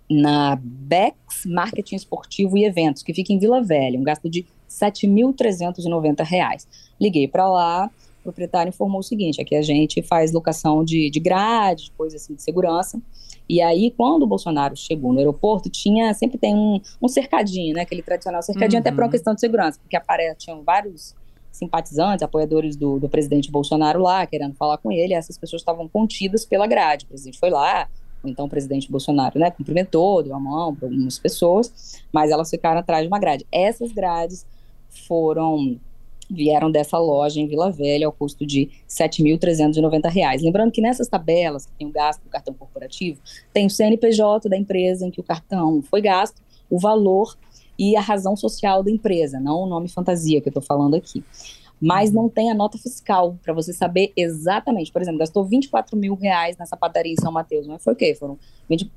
na 0.08 0.58
Bex 0.62 1.46
Marketing 1.46 1.96
Esportivo 1.96 2.56
e 2.58 2.64
Eventos, 2.64 3.02
que 3.02 3.14
fica 3.14 3.32
em 3.32 3.38
Vila 3.38 3.62
Velha, 3.62 3.98
um 3.98 4.04
gasto 4.04 4.28
de 4.28 4.40
R$ 4.40 4.46
7.390. 4.70 6.66
Liguei 7.00 7.26
para 7.26 7.48
lá, 7.48 7.90
o 8.20 8.22
proprietário 8.22 8.70
informou 8.70 9.00
o 9.00 9.02
seguinte, 9.02 9.40
aqui 9.40 9.54
a 9.54 9.62
gente 9.62 10.02
faz 10.02 10.32
locação 10.32 10.84
de, 10.84 11.10
de 11.10 11.20
grade, 11.20 11.92
coisa 11.96 12.16
assim 12.16 12.34
de 12.34 12.42
segurança, 12.42 13.00
e 13.48 13.60
aí, 13.60 13.90
quando 13.90 14.22
o 14.22 14.26
Bolsonaro 14.26 14.76
chegou 14.76 15.12
no 15.12 15.18
aeroporto, 15.18 15.68
tinha 15.68 16.12
sempre 16.14 16.38
tem 16.38 16.54
um, 16.54 16.80
um 17.00 17.08
cercadinho, 17.08 17.74
né? 17.74 17.82
Aquele 17.82 18.02
tradicional 18.02 18.42
cercadinho, 18.42 18.78
uhum. 18.78 18.80
até 18.80 18.90
por 18.90 19.04
uma 19.04 19.10
questão 19.10 19.34
de 19.34 19.40
segurança, 19.40 19.78
porque 19.80 19.96
aparece, 19.96 20.38
tinham 20.38 20.62
vários 20.62 21.14
simpatizantes, 21.52 22.22
apoiadores 22.22 22.74
do, 22.74 22.98
do 22.98 23.08
presidente 23.08 23.50
Bolsonaro 23.50 24.00
lá, 24.00 24.26
querendo 24.26 24.54
falar 24.54 24.78
com 24.78 24.90
ele, 24.90 25.12
e 25.12 25.16
essas 25.16 25.38
pessoas 25.38 25.62
estavam 25.62 25.88
contidas 25.88 26.44
pela 26.44 26.66
grade. 26.66 27.04
O 27.04 27.08
presidente 27.08 27.38
foi 27.38 27.50
lá, 27.50 27.88
então 28.24 28.46
o 28.46 28.48
presidente 28.48 28.90
Bolsonaro, 28.90 29.38
né, 29.38 29.50
cumprimentou, 29.50 30.22
deu 30.22 30.34
a 30.34 30.40
mão 30.40 30.74
para 30.74 30.88
algumas 30.88 31.18
pessoas, 31.18 32.02
mas 32.12 32.30
elas 32.30 32.50
ficaram 32.50 32.80
atrás 32.80 33.02
de 33.02 33.08
uma 33.08 33.18
grade. 33.18 33.46
Essas 33.52 33.92
grades 33.92 34.46
foram 35.06 35.78
vieram 36.30 36.70
dessa 36.70 36.98
loja 36.98 37.40
em 37.40 37.46
Vila 37.46 37.70
Velha 37.70 38.06
ao 38.06 38.12
custo 38.12 38.46
de 38.46 38.64
R$ 38.64 38.70
7.390. 38.88 40.42
Lembrando 40.42 40.72
que 40.72 40.80
nessas 40.80 41.08
tabelas, 41.08 41.66
que 41.66 41.72
tem 41.72 41.86
o 41.86 41.92
gasto 41.92 42.22
do 42.22 42.30
cartão 42.30 42.54
corporativo, 42.54 43.20
tem 43.52 43.66
o 43.66 43.70
CNPJ 43.70 44.48
da 44.48 44.56
empresa 44.56 45.06
em 45.06 45.10
que 45.10 45.20
o 45.20 45.24
cartão 45.24 45.82
foi 45.82 46.00
gasto, 46.00 46.42
o 46.70 46.78
valor 46.78 47.36
e 47.78 47.96
a 47.96 48.00
razão 48.00 48.36
social 48.36 48.82
da 48.82 48.90
empresa, 48.90 49.40
não 49.40 49.62
o 49.62 49.66
nome 49.66 49.88
fantasia 49.88 50.40
que 50.40 50.48
eu 50.48 50.50
estou 50.50 50.62
falando 50.62 50.94
aqui. 50.94 51.24
Mas 51.80 52.10
não 52.10 52.28
tem 52.28 52.50
a 52.50 52.54
nota 52.54 52.78
fiscal 52.78 53.36
para 53.42 53.52
você 53.52 53.72
saber 53.72 54.12
exatamente. 54.16 54.90
Por 54.90 55.02
exemplo, 55.02 55.18
gastou 55.18 55.44
24 55.44 55.96
mil 55.96 56.14
reais 56.14 56.56
nessa 56.56 56.76
padaria 56.76 57.12
em 57.12 57.20
São 57.20 57.32
Mateus. 57.32 57.66
Mas 57.66 57.82
foi 57.82 57.92
o 57.92 57.96
quê? 57.96 58.14
Foram 58.14 58.38
20, 58.70 58.90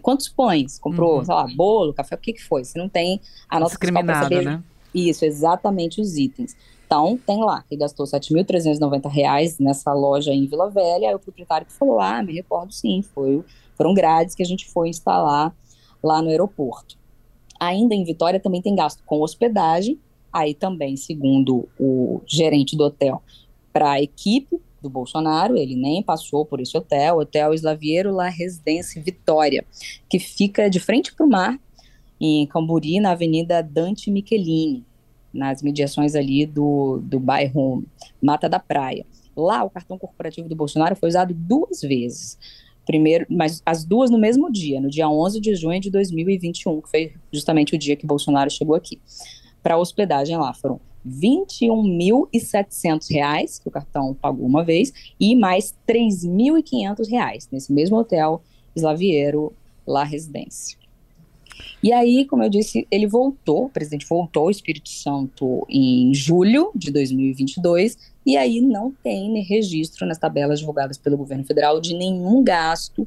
quantos 0.00 0.28
pães? 0.28 0.78
Comprou, 0.78 1.18
uhum. 1.18 1.24
sei 1.24 1.34
lá, 1.34 1.46
bolo, 1.54 1.92
café? 1.92 2.16
O 2.16 2.18
que, 2.18 2.32
que 2.32 2.42
foi? 2.42 2.64
Você 2.64 2.78
não 2.78 2.88
tem 2.88 3.20
a 3.48 3.60
nota 3.60 3.76
fiscal 3.78 4.04
para 4.04 4.22
saber. 4.22 4.44
Né? 4.44 4.62
Isso, 4.94 5.24
exatamente 5.24 6.00
os 6.00 6.16
itens. 6.16 6.56
Então, 6.86 7.18
tem 7.26 7.42
lá, 7.42 7.64
que 7.68 7.74
gastou 7.74 8.04
R$ 8.04 8.12
7.390 8.12 9.56
nessa 9.60 9.94
loja 9.94 10.32
em 10.32 10.46
Vila 10.46 10.68
Velha, 10.68 11.08
aí 11.08 11.14
o 11.14 11.18
proprietário 11.18 11.66
falou, 11.70 11.98
ah, 11.98 12.22
me 12.22 12.34
recordo 12.34 12.70
sim, 12.72 13.00
foi, 13.14 13.42
foram 13.74 13.94
grades 13.94 14.34
que 14.34 14.42
a 14.42 14.46
gente 14.46 14.68
foi 14.70 14.90
instalar 14.90 15.56
lá 16.02 16.20
no 16.20 16.28
aeroporto. 16.28 16.98
Ainda 17.58 17.94
em 17.94 18.04
Vitória 18.04 18.38
também 18.38 18.60
tem 18.60 18.74
gasto 18.74 19.02
com 19.06 19.22
hospedagem, 19.22 19.98
aí 20.30 20.52
também, 20.52 20.96
segundo 20.96 21.66
o 21.80 22.20
gerente 22.26 22.76
do 22.76 22.84
hotel, 22.84 23.22
para 23.72 23.92
a 23.92 24.02
equipe 24.02 24.60
do 24.82 24.90
Bolsonaro, 24.90 25.56
ele 25.56 25.76
nem 25.76 26.02
passou 26.02 26.44
por 26.44 26.60
esse 26.60 26.76
hotel, 26.76 27.18
Hotel 27.18 27.54
Slaviero 27.54 28.12
La 28.12 28.28
Residência 28.28 29.00
Vitória, 29.00 29.64
que 30.10 30.18
fica 30.18 30.68
de 30.68 30.80
frente 30.80 31.14
para 31.14 31.24
o 31.24 31.28
mar, 31.28 31.58
em 32.24 32.46
Camburi, 32.46 33.00
na 33.00 33.10
Avenida 33.10 33.62
Dante 33.62 34.10
Michelini 34.10 34.84
nas 35.32 35.62
mediações 35.62 36.14
ali 36.14 36.44
do, 36.44 37.00
do 37.02 37.18
bairro 37.18 37.82
Mata 38.20 38.46
da 38.48 38.60
Praia. 38.60 39.06
Lá, 39.34 39.64
o 39.64 39.70
cartão 39.70 39.98
corporativo 39.98 40.48
do 40.48 40.54
Bolsonaro 40.54 40.94
foi 40.94 41.08
usado 41.08 41.32
duas 41.32 41.80
vezes. 41.80 42.38
Primeiro, 42.84 43.24
mas 43.30 43.62
as 43.64 43.84
duas 43.84 44.10
no 44.10 44.18
mesmo 44.18 44.52
dia, 44.52 44.78
no 44.80 44.90
dia 44.90 45.08
11 45.08 45.40
de 45.40 45.54
junho 45.54 45.80
de 45.80 45.88
2021, 45.90 46.82
que 46.82 46.90
foi 46.90 47.14
justamente 47.32 47.74
o 47.74 47.78
dia 47.78 47.96
que 47.96 48.06
Bolsonaro 48.06 48.50
chegou 48.50 48.74
aqui. 48.74 49.00
Para 49.62 49.78
hospedagem 49.78 50.36
lá 50.36 50.52
foram 50.52 50.78
R$ 51.04 51.46
21.700 51.50 53.62
que 53.62 53.68
o 53.68 53.70
cartão 53.70 54.14
pagou 54.14 54.44
uma 54.44 54.64
vez 54.64 54.92
e 55.18 55.34
mais 55.34 55.74
R$ 55.88 55.94
3.500 55.94 57.48
nesse 57.50 57.72
mesmo 57.72 57.96
hotel 57.96 58.42
Slaviero 58.74 59.52
La 59.86 60.04
Residência. 60.04 60.81
E 61.82 61.92
aí, 61.92 62.24
como 62.24 62.42
eu 62.42 62.48
disse, 62.48 62.86
ele 62.90 63.06
voltou, 63.06 63.64
o 63.64 63.68
presidente 63.68 64.06
voltou 64.06 64.44
ao 64.44 64.50
Espírito 64.50 64.88
Santo 64.88 65.66
em 65.68 66.14
julho 66.14 66.70
de 66.74 66.90
2022, 66.90 67.98
e 68.24 68.36
aí 68.36 68.60
não 68.60 68.92
tem 69.02 69.42
registro 69.42 70.06
nas 70.06 70.18
tabelas 70.18 70.60
divulgadas 70.60 70.96
pelo 70.96 71.16
governo 71.16 71.44
federal 71.44 71.80
de 71.80 71.94
nenhum 71.94 72.42
gasto 72.42 73.06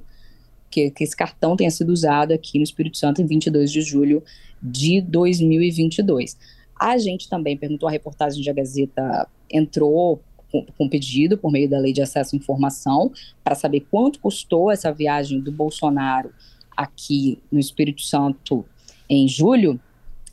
que, 0.70 0.92
que 0.92 1.04
esse 1.04 1.16
cartão 1.16 1.56
tenha 1.56 1.72
sido 1.72 1.90
usado 1.92 2.34
aqui 2.34 2.58
no 2.58 2.64
Espírito 2.64 2.98
Santo 2.98 3.22
em 3.22 3.26
22 3.26 3.72
de 3.72 3.82
julho 3.82 4.22
de 4.62 5.00
2022. 5.02 6.38
A 6.78 6.98
gente 6.98 7.30
também 7.30 7.56
perguntou, 7.56 7.88
a 7.88 7.92
reportagem 7.92 8.44
da 8.44 8.52
Gazeta 8.52 9.28
entrou 9.50 10.20
com, 10.52 10.66
com 10.78 10.90
pedido 10.90 11.38
por 11.38 11.52
meio 11.52 11.70
da 11.70 11.80
Lei 11.80 11.94
de 11.94 12.02
Acesso 12.02 12.36
à 12.36 12.38
Informação 12.38 13.12
para 13.44 13.56
saber 13.56 13.86
quanto 13.90 14.20
custou 14.20 14.70
essa 14.70 14.92
viagem 14.92 15.40
do 15.40 15.52
Bolsonaro 15.52 16.32
aqui 16.76 17.40
no 17.52 17.60
Espírito 17.60 18.02
Santo 18.02 18.66
em 19.10 19.28
julho 19.28 19.80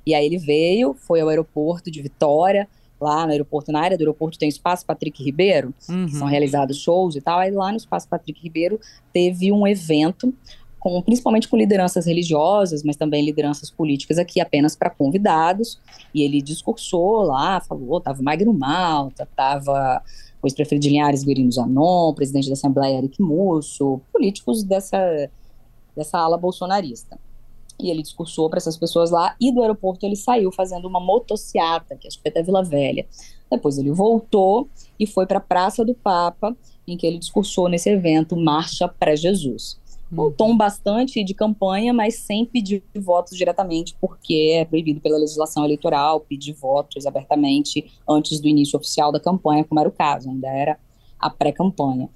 E 0.08 0.16
aí 0.16 0.26
ele 0.26 0.38
veio, 0.38 0.94
foi 0.94 1.20
ao 1.20 1.28
aeroporto 1.28 1.92
de 1.92 2.02
Vitória, 2.02 2.66
lá 3.00 3.26
no 3.26 3.32
aeroporto, 3.34 3.74
na 3.74 3.82
área 3.82 3.98
do 3.98 4.02
aeroporto 4.02 4.40
tem 4.40 4.48
o 4.48 4.50
Espaço 4.50 4.86
Patrick 4.86 5.22
Ribeiro, 5.22 5.74
uhum. 5.90 6.08
são 6.08 6.26
realizados 6.26 6.78
shows 6.78 7.18
e 7.18 7.20
tal. 7.20 7.40
Aí 7.40 7.52
lá 7.52 7.72
no 7.72 7.78
Espaço 7.78 8.08
Patrick 8.08 8.42
Ribeiro 8.42 8.80
teve 9.12 9.52
um 9.52 9.68
evento 9.68 10.34
com, 10.80 11.02
principalmente 11.02 11.50
com 11.50 11.58
lideranças 11.58 12.06
religiosas, 12.06 12.84
mas 12.84 12.96
também 12.96 13.26
lideranças 13.26 13.70
políticas 13.70 14.18
aqui 14.18 14.40
apenas 14.40 14.78
para 14.78 14.90
convidados. 14.90 15.78
E 16.16 16.24
ele 16.24 16.42
discursou 16.42 17.24
lá, 17.24 17.60
falou, 17.60 18.00
tava 18.00 18.24
Magno 18.24 18.54
Malta, 18.54 19.28
tava 19.36 20.02
o 20.42 20.48
ex-prefeito 20.48 20.84
de 20.84 20.88
Linhares, 20.88 21.26
Guerino 21.26 21.52
Zanon, 21.52 22.14
presidente 22.14 22.48
da 22.48 22.54
Assembleia, 22.54 23.00
Eric 23.00 23.22
Musso, 23.22 24.00
políticos 24.14 24.64
dessa, 24.64 25.30
dessa 25.94 26.18
ala 26.18 26.38
bolsonarista 26.38 27.20
e 27.80 27.90
ele 27.90 28.02
discursou 28.02 28.50
para 28.50 28.58
essas 28.58 28.78
pessoas 28.78 29.12
lá, 29.12 29.36
e 29.40 29.52
do 29.52 29.62
aeroporto 29.62 30.06
ele 30.06 30.16
saiu 30.16 30.52
fazendo 30.52 30.88
uma 30.88 31.00
motociata, 31.00 31.96
que 31.96 32.08
acho 32.08 32.18
que 32.18 32.24
foi 32.24 32.32
até 32.32 32.42
Vila 32.42 32.64
Velha. 32.64 33.06
Depois 33.50 33.78
ele 33.78 33.92
voltou 33.92 34.68
e 35.00 35.06
foi 35.06 35.26
para 35.26 35.38
a 35.38 35.42
Praça 35.42 35.86
do 35.86 35.94
Papa, 35.94 36.56
em 36.88 36.98
que 36.98 37.06
ele 37.06 37.18
discursou 37.18 37.70
nesse 37.70 37.90
evento 37.90 38.36
Marcha 38.36 38.88
para 38.88 39.16
Jesus. 39.16 39.80
Um 40.12 40.22
uhum. 40.22 40.32
tom 40.32 40.56
bastante 40.56 41.22
de 41.22 41.34
campanha, 41.34 41.94
mas 41.94 42.16
sem 42.16 42.46
pedir 42.46 42.82
votos 42.96 43.38
diretamente, 43.38 43.96
porque 44.00 44.56
é 44.56 44.66
proibido 44.66 45.02
pela 45.02 45.18
legislação 45.18 45.66
eleitoral 45.66 46.22
pedir 46.22 46.54
votos 46.54 47.06
abertamente 47.06 47.92
antes 48.08 48.40
do 48.40 48.48
início 48.48 48.78
oficial 48.78 49.12
da 49.12 49.20
campanha, 49.20 49.66
como 49.66 49.80
era 49.80 49.90
o 49.90 49.92
caso, 49.92 50.30
ainda 50.30 50.48
era 50.48 50.80
a 51.20 51.30
pré-campanha. 51.30 52.10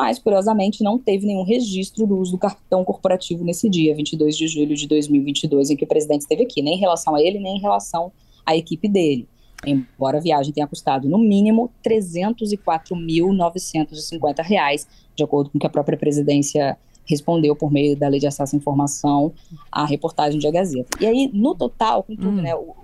Mas 0.00 0.18
curiosamente 0.18 0.82
não 0.82 0.98
teve 0.98 1.26
nenhum 1.26 1.42
registro 1.42 2.06
do 2.06 2.16
uso 2.16 2.32
do 2.32 2.38
cartão 2.38 2.82
corporativo 2.82 3.44
nesse 3.44 3.68
dia, 3.68 3.94
22 3.94 4.34
de 4.34 4.48
julho 4.48 4.74
de 4.74 4.88
2022, 4.88 5.68
em 5.68 5.76
que 5.76 5.84
o 5.84 5.86
presidente 5.86 6.22
esteve 6.22 6.42
aqui, 6.42 6.62
nem 6.62 6.76
em 6.76 6.78
relação 6.78 7.14
a 7.14 7.20
ele, 7.20 7.38
nem 7.38 7.58
em 7.58 7.60
relação 7.60 8.10
à 8.46 8.56
equipe 8.56 8.88
dele. 8.88 9.28
Embora 9.66 10.16
a 10.16 10.20
viagem 10.20 10.54
tenha 10.54 10.66
custado 10.66 11.06
no 11.06 11.18
mínimo 11.18 11.70
R$ 11.84 12.00
304.950, 12.00 14.86
de 15.14 15.22
acordo 15.22 15.50
com 15.50 15.58
o 15.58 15.60
que 15.60 15.66
a 15.66 15.70
própria 15.70 15.98
presidência 15.98 16.78
respondeu 17.04 17.54
por 17.54 17.70
meio 17.70 17.94
da 17.94 18.08
Lei 18.08 18.20
de 18.20 18.26
Acesso 18.26 18.56
à 18.56 18.58
Informação 18.58 19.34
à 19.70 19.84
reportagem 19.84 20.40
de 20.40 20.46
A 20.46 20.50
Gazeta. 20.50 20.96
E 20.98 21.04
aí, 21.04 21.30
no 21.30 21.54
total, 21.54 22.04
com 22.04 22.16
tudo, 22.16 22.38
hum. 22.38 22.40
né, 22.40 22.54
o, 22.54 22.74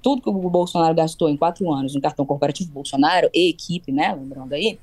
tudo 0.00 0.22
que 0.22 0.28
o 0.28 0.48
Bolsonaro 0.48 0.94
gastou 0.94 1.28
em 1.28 1.36
quatro 1.36 1.68
anos 1.72 1.92
no 1.92 2.00
cartão 2.00 2.24
corporativo 2.24 2.70
Bolsonaro 2.70 3.28
e 3.34 3.50
equipe, 3.50 3.90
né, 3.90 4.14
lembrando 4.14 4.52
aí, 4.52 4.78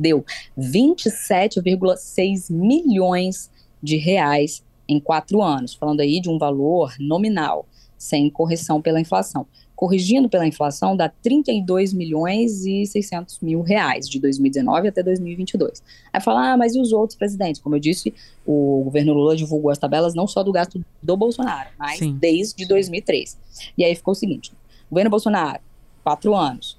deu 0.00 0.24
27,6 0.58 2.50
milhões 2.50 3.50
de 3.82 3.96
reais 3.96 4.64
em 4.88 4.98
quatro 4.98 5.42
anos, 5.42 5.74
falando 5.74 6.00
aí 6.00 6.20
de 6.20 6.28
um 6.28 6.38
valor 6.38 6.94
nominal, 6.98 7.66
sem 7.96 8.28
correção 8.30 8.82
pela 8.82 9.00
inflação 9.00 9.46
corrigindo 9.80 10.28
pela 10.28 10.46
inflação, 10.46 10.94
dá 10.94 11.08
32 11.08 11.94
milhões 11.94 12.66
e 12.66 12.84
600 12.84 13.40
mil 13.40 13.62
reais 13.62 14.06
de 14.06 14.20
2019 14.20 14.88
até 14.88 15.02
2022. 15.02 15.82
Aí 16.12 16.20
fala, 16.20 16.52
ah, 16.52 16.56
mas 16.58 16.74
e 16.74 16.78
os 16.78 16.92
outros 16.92 17.16
presidentes? 17.16 17.62
Como 17.62 17.76
eu 17.76 17.80
disse, 17.80 18.12
o 18.44 18.82
governo 18.84 19.14
Lula 19.14 19.34
divulgou 19.34 19.70
as 19.70 19.78
tabelas 19.78 20.14
não 20.14 20.26
só 20.26 20.42
do 20.42 20.52
gasto 20.52 20.84
do 21.02 21.16
Bolsonaro, 21.16 21.70
mas 21.78 21.98
Sim. 21.98 22.14
desde 22.20 22.66
2003. 22.66 23.38
E 23.78 23.82
aí 23.82 23.94
ficou 23.94 24.12
o 24.12 24.14
seguinte, 24.14 24.52
governo 24.90 25.10
Bolsonaro, 25.10 25.60
quatro 26.04 26.34
anos, 26.34 26.78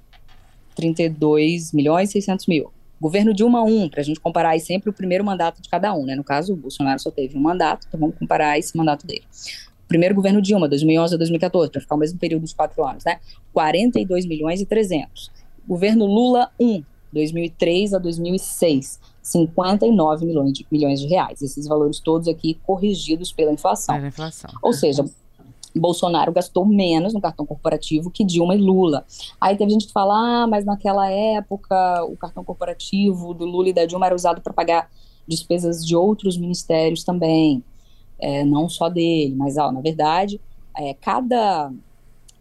32 0.76 1.72
milhões 1.72 2.10
e 2.10 2.12
600 2.12 2.46
mil. 2.46 2.70
Governo 3.02 3.34
Dilma 3.34 3.62
1, 3.64 3.88
para 3.88 4.00
a 4.00 4.04
gente 4.04 4.20
comparar 4.20 4.50
aí 4.50 4.60
sempre 4.60 4.88
o 4.88 4.92
primeiro 4.92 5.24
mandato 5.24 5.60
de 5.60 5.68
cada 5.68 5.92
um, 5.92 6.04
né? 6.04 6.14
No 6.14 6.22
caso, 6.22 6.52
o 6.52 6.56
Bolsonaro 6.56 7.00
só 7.00 7.10
teve 7.10 7.36
um 7.36 7.40
mandato, 7.40 7.86
então 7.88 7.98
vamos 7.98 8.16
comparar 8.16 8.56
esse 8.58 8.76
mandato 8.76 9.04
dele 9.04 9.24
primeiro 9.92 10.14
governo 10.14 10.40
Dilma, 10.40 10.66
2011 10.70 11.14
a 11.14 11.18
2014, 11.18 11.70
para 11.70 11.80
ficar 11.82 11.94
o 11.94 11.98
mesmo 11.98 12.18
período 12.18 12.42
dos 12.42 12.54
quatro 12.54 12.82
anos, 12.82 13.04
né? 13.04 13.20
42 13.52 14.24
milhões 14.24 14.62
e 14.62 14.64
300. 14.64 15.30
Governo 15.68 16.06
Lula 16.06 16.50
1, 16.58 16.82
2003 17.12 17.92
a 17.92 17.98
2006, 17.98 18.98
59 19.22 20.24
milhões 20.24 20.52
de, 20.54 20.66
milhões 20.72 20.98
de 20.98 21.06
reais. 21.06 21.42
Esses 21.42 21.66
valores 21.68 22.00
todos 22.00 22.26
aqui 22.26 22.58
corrigidos 22.62 23.32
pela 23.32 23.52
inflação. 23.52 23.94
Pela 23.94 24.08
inflação. 24.08 24.50
Ou 24.62 24.72
seja, 24.72 25.04
Bolsonaro 25.80 26.32
gastou 26.32 26.64
menos 26.64 27.14
no 27.14 27.20
cartão 27.20 27.46
corporativo 27.46 28.10
que 28.10 28.24
Dilma 28.24 28.54
e 28.54 28.58
Lula. 28.58 29.04
Aí 29.40 29.56
teve 29.56 29.70
gente 29.70 29.86
que 29.86 29.92
fala, 29.92 30.42
ah, 30.42 30.46
mas 30.46 30.64
naquela 30.64 31.10
época 31.10 32.04
o 32.04 32.16
cartão 32.16 32.44
corporativo 32.44 33.34
do 33.34 33.44
Lula 33.44 33.68
e 33.68 33.72
da 33.72 33.86
Dilma 33.86 34.06
era 34.06 34.14
usado 34.14 34.40
para 34.40 34.52
pagar 34.52 34.90
despesas 35.26 35.86
de 35.86 35.94
outros 35.94 36.36
ministérios 36.36 37.04
também 37.04 37.62
é, 38.22 38.44
não 38.44 38.68
só 38.68 38.88
dele, 38.88 39.34
mas 39.34 39.58
ó, 39.58 39.72
na 39.72 39.80
verdade, 39.80 40.40
é, 40.76 40.94
cada, 40.94 41.72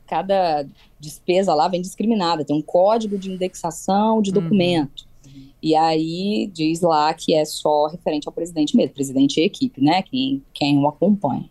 cada 0.05 0.65
despesa 0.99 1.55
lá 1.55 1.67
vem 1.67 1.81
discriminada, 1.81 2.45
tem 2.45 2.55
um 2.55 2.61
código 2.61 3.17
de 3.17 3.31
indexação 3.31 4.21
de 4.21 4.29
uhum. 4.29 4.41
documento. 4.41 5.07
Uhum. 5.25 5.47
E 5.61 5.75
aí 5.75 6.49
diz 6.53 6.81
lá 6.81 7.11
que 7.15 7.33
é 7.33 7.43
só 7.43 7.87
referente 7.87 8.27
ao 8.27 8.33
presidente 8.33 8.77
mesmo, 8.77 8.93
presidente 8.93 9.39
e 9.39 9.43
equipe, 9.43 9.81
né? 9.81 10.03
Quem, 10.03 10.43
quem 10.53 10.77
o 10.77 10.87
acompanha. 10.87 11.49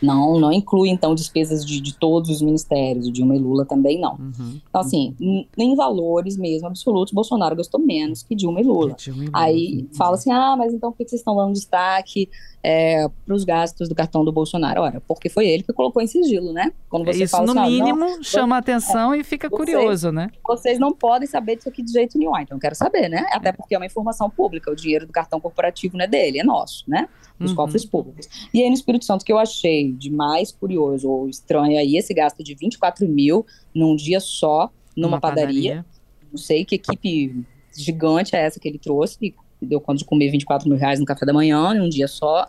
Não, 0.00 0.38
não 0.38 0.52
inclui, 0.52 0.90
então, 0.90 1.14
despesas 1.14 1.64
de, 1.64 1.80
de 1.80 1.94
todos 1.94 2.30
os 2.30 2.42
ministérios, 2.42 3.10
Dilma 3.10 3.34
e 3.34 3.38
Lula 3.38 3.64
também 3.64 3.98
não. 3.98 4.14
Uhum. 4.14 4.60
Então, 4.68 4.80
assim, 4.80 5.14
em 5.56 5.74
valores 5.74 6.36
mesmo 6.36 6.68
absolutos, 6.68 7.12
Bolsonaro 7.12 7.56
gastou 7.56 7.80
menos 7.80 8.22
que 8.22 8.34
Dilma 8.34 8.60
e 8.60 8.64
Lula. 8.64 8.94
Dilma 8.94 9.24
e 9.24 9.26
Lula. 9.26 9.38
Aí 9.38 9.88
fala 9.96 10.14
assim, 10.14 10.30
ah, 10.30 10.54
mas 10.56 10.74
então 10.74 10.92
por 10.92 10.98
que 10.98 11.08
vocês 11.08 11.20
estão 11.20 11.36
dando 11.36 11.52
destaque 11.52 12.28
é, 12.62 13.08
para 13.24 13.34
os 13.34 13.44
gastos 13.44 13.88
do 13.88 13.94
cartão 13.94 14.24
do 14.24 14.32
Bolsonaro? 14.32 14.82
Ora, 14.82 15.02
porque 15.06 15.28
foi 15.28 15.46
ele 15.46 15.62
que 15.62 15.72
colocou 15.72 16.02
em 16.02 16.06
sigilo, 16.06 16.52
né? 16.52 16.72
Quando 16.88 17.06
você 17.06 17.24
Isso, 17.24 17.30
fala 17.30 17.54
no 17.54 17.60
assim, 17.60 17.70
mínimo, 17.70 18.04
ah, 18.04 18.08
não, 18.16 18.22
chama 18.22 18.58
atenção 18.58 19.14
é, 19.14 19.18
e 19.18 19.24
fica 19.24 19.48
vocês, 19.48 19.76
curioso, 19.76 20.12
né? 20.12 20.28
Vocês 20.46 20.78
não 20.78 20.92
podem 20.92 21.26
saber 21.26 21.56
disso 21.56 21.68
aqui 21.68 21.82
de 21.82 21.92
jeito 21.92 22.18
nenhum. 22.18 22.34
Ah, 22.34 22.42
então, 22.42 22.56
eu 22.56 22.60
quero 22.60 22.74
saber, 22.74 23.08
né? 23.08 23.26
Até 23.30 23.52
porque 23.52 23.74
é 23.74 23.78
uma 23.78 23.86
informação 23.86 24.28
pública, 24.28 24.70
o 24.70 24.76
dinheiro 24.76 25.06
do 25.06 25.12
cartão 25.12 25.40
corporativo 25.40 25.96
não 25.96 26.04
é 26.04 26.08
dele, 26.08 26.40
é 26.40 26.44
nosso, 26.44 26.84
né? 26.86 27.08
Dos 27.38 27.50
uhum. 27.50 27.56
cofres 27.56 27.84
públicos. 27.84 28.28
E 28.52 28.62
aí, 28.62 28.68
no 28.68 28.74
Espírito 28.74 29.04
Santo, 29.04 29.24
que 29.24 29.32
eu 29.32 29.38
achei 29.38 29.85
de 29.92 30.10
mais 30.10 30.52
curioso 30.52 31.10
ou 31.10 31.28
estranho 31.28 31.78
aí, 31.78 31.96
esse 31.96 32.12
gasto 32.14 32.42
de 32.42 32.54
24 32.54 33.06
mil 33.08 33.46
num 33.74 33.96
dia 33.96 34.20
só, 34.20 34.70
numa 34.96 35.20
padaria. 35.20 35.76
padaria. 35.76 35.86
Não 36.30 36.38
sei 36.38 36.64
que 36.64 36.74
equipe 36.76 37.44
gigante 37.76 38.34
é 38.34 38.40
essa 38.40 38.58
que 38.58 38.68
ele 38.68 38.78
trouxe, 38.78 39.34
deu 39.60 39.80
conta 39.80 39.98
de 39.98 40.04
comer 40.04 40.30
24 40.30 40.68
mil 40.68 40.78
reais 40.78 40.98
no 40.98 41.06
café 41.06 41.24
da 41.24 41.32
manhã, 41.32 41.74
em 41.74 41.80
um 41.80 41.88
dia 41.88 42.08
só, 42.08 42.46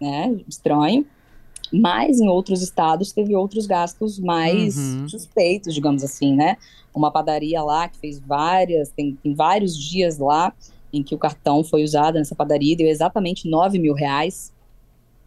né? 0.00 0.36
Estranho. 0.48 1.06
Mas 1.72 2.20
em 2.20 2.28
outros 2.28 2.62
estados 2.62 3.10
teve 3.12 3.34
outros 3.34 3.66
gastos 3.66 4.18
mais 4.18 4.76
uhum. 4.76 5.08
suspeitos, 5.08 5.74
digamos 5.74 6.04
assim, 6.04 6.34
né? 6.34 6.56
Uma 6.94 7.10
padaria 7.10 7.62
lá 7.62 7.88
que 7.88 7.98
fez 7.98 8.20
várias, 8.20 8.90
tem, 8.90 9.18
tem 9.22 9.34
vários 9.34 9.76
dias 9.76 10.18
lá 10.18 10.52
em 10.92 11.02
que 11.02 11.14
o 11.14 11.18
cartão 11.18 11.64
foi 11.64 11.82
usado 11.82 12.14
nessa 12.14 12.36
padaria, 12.36 12.76
deu 12.76 12.86
exatamente 12.86 13.48
9 13.48 13.78
mil 13.78 13.94
reais. 13.94 14.52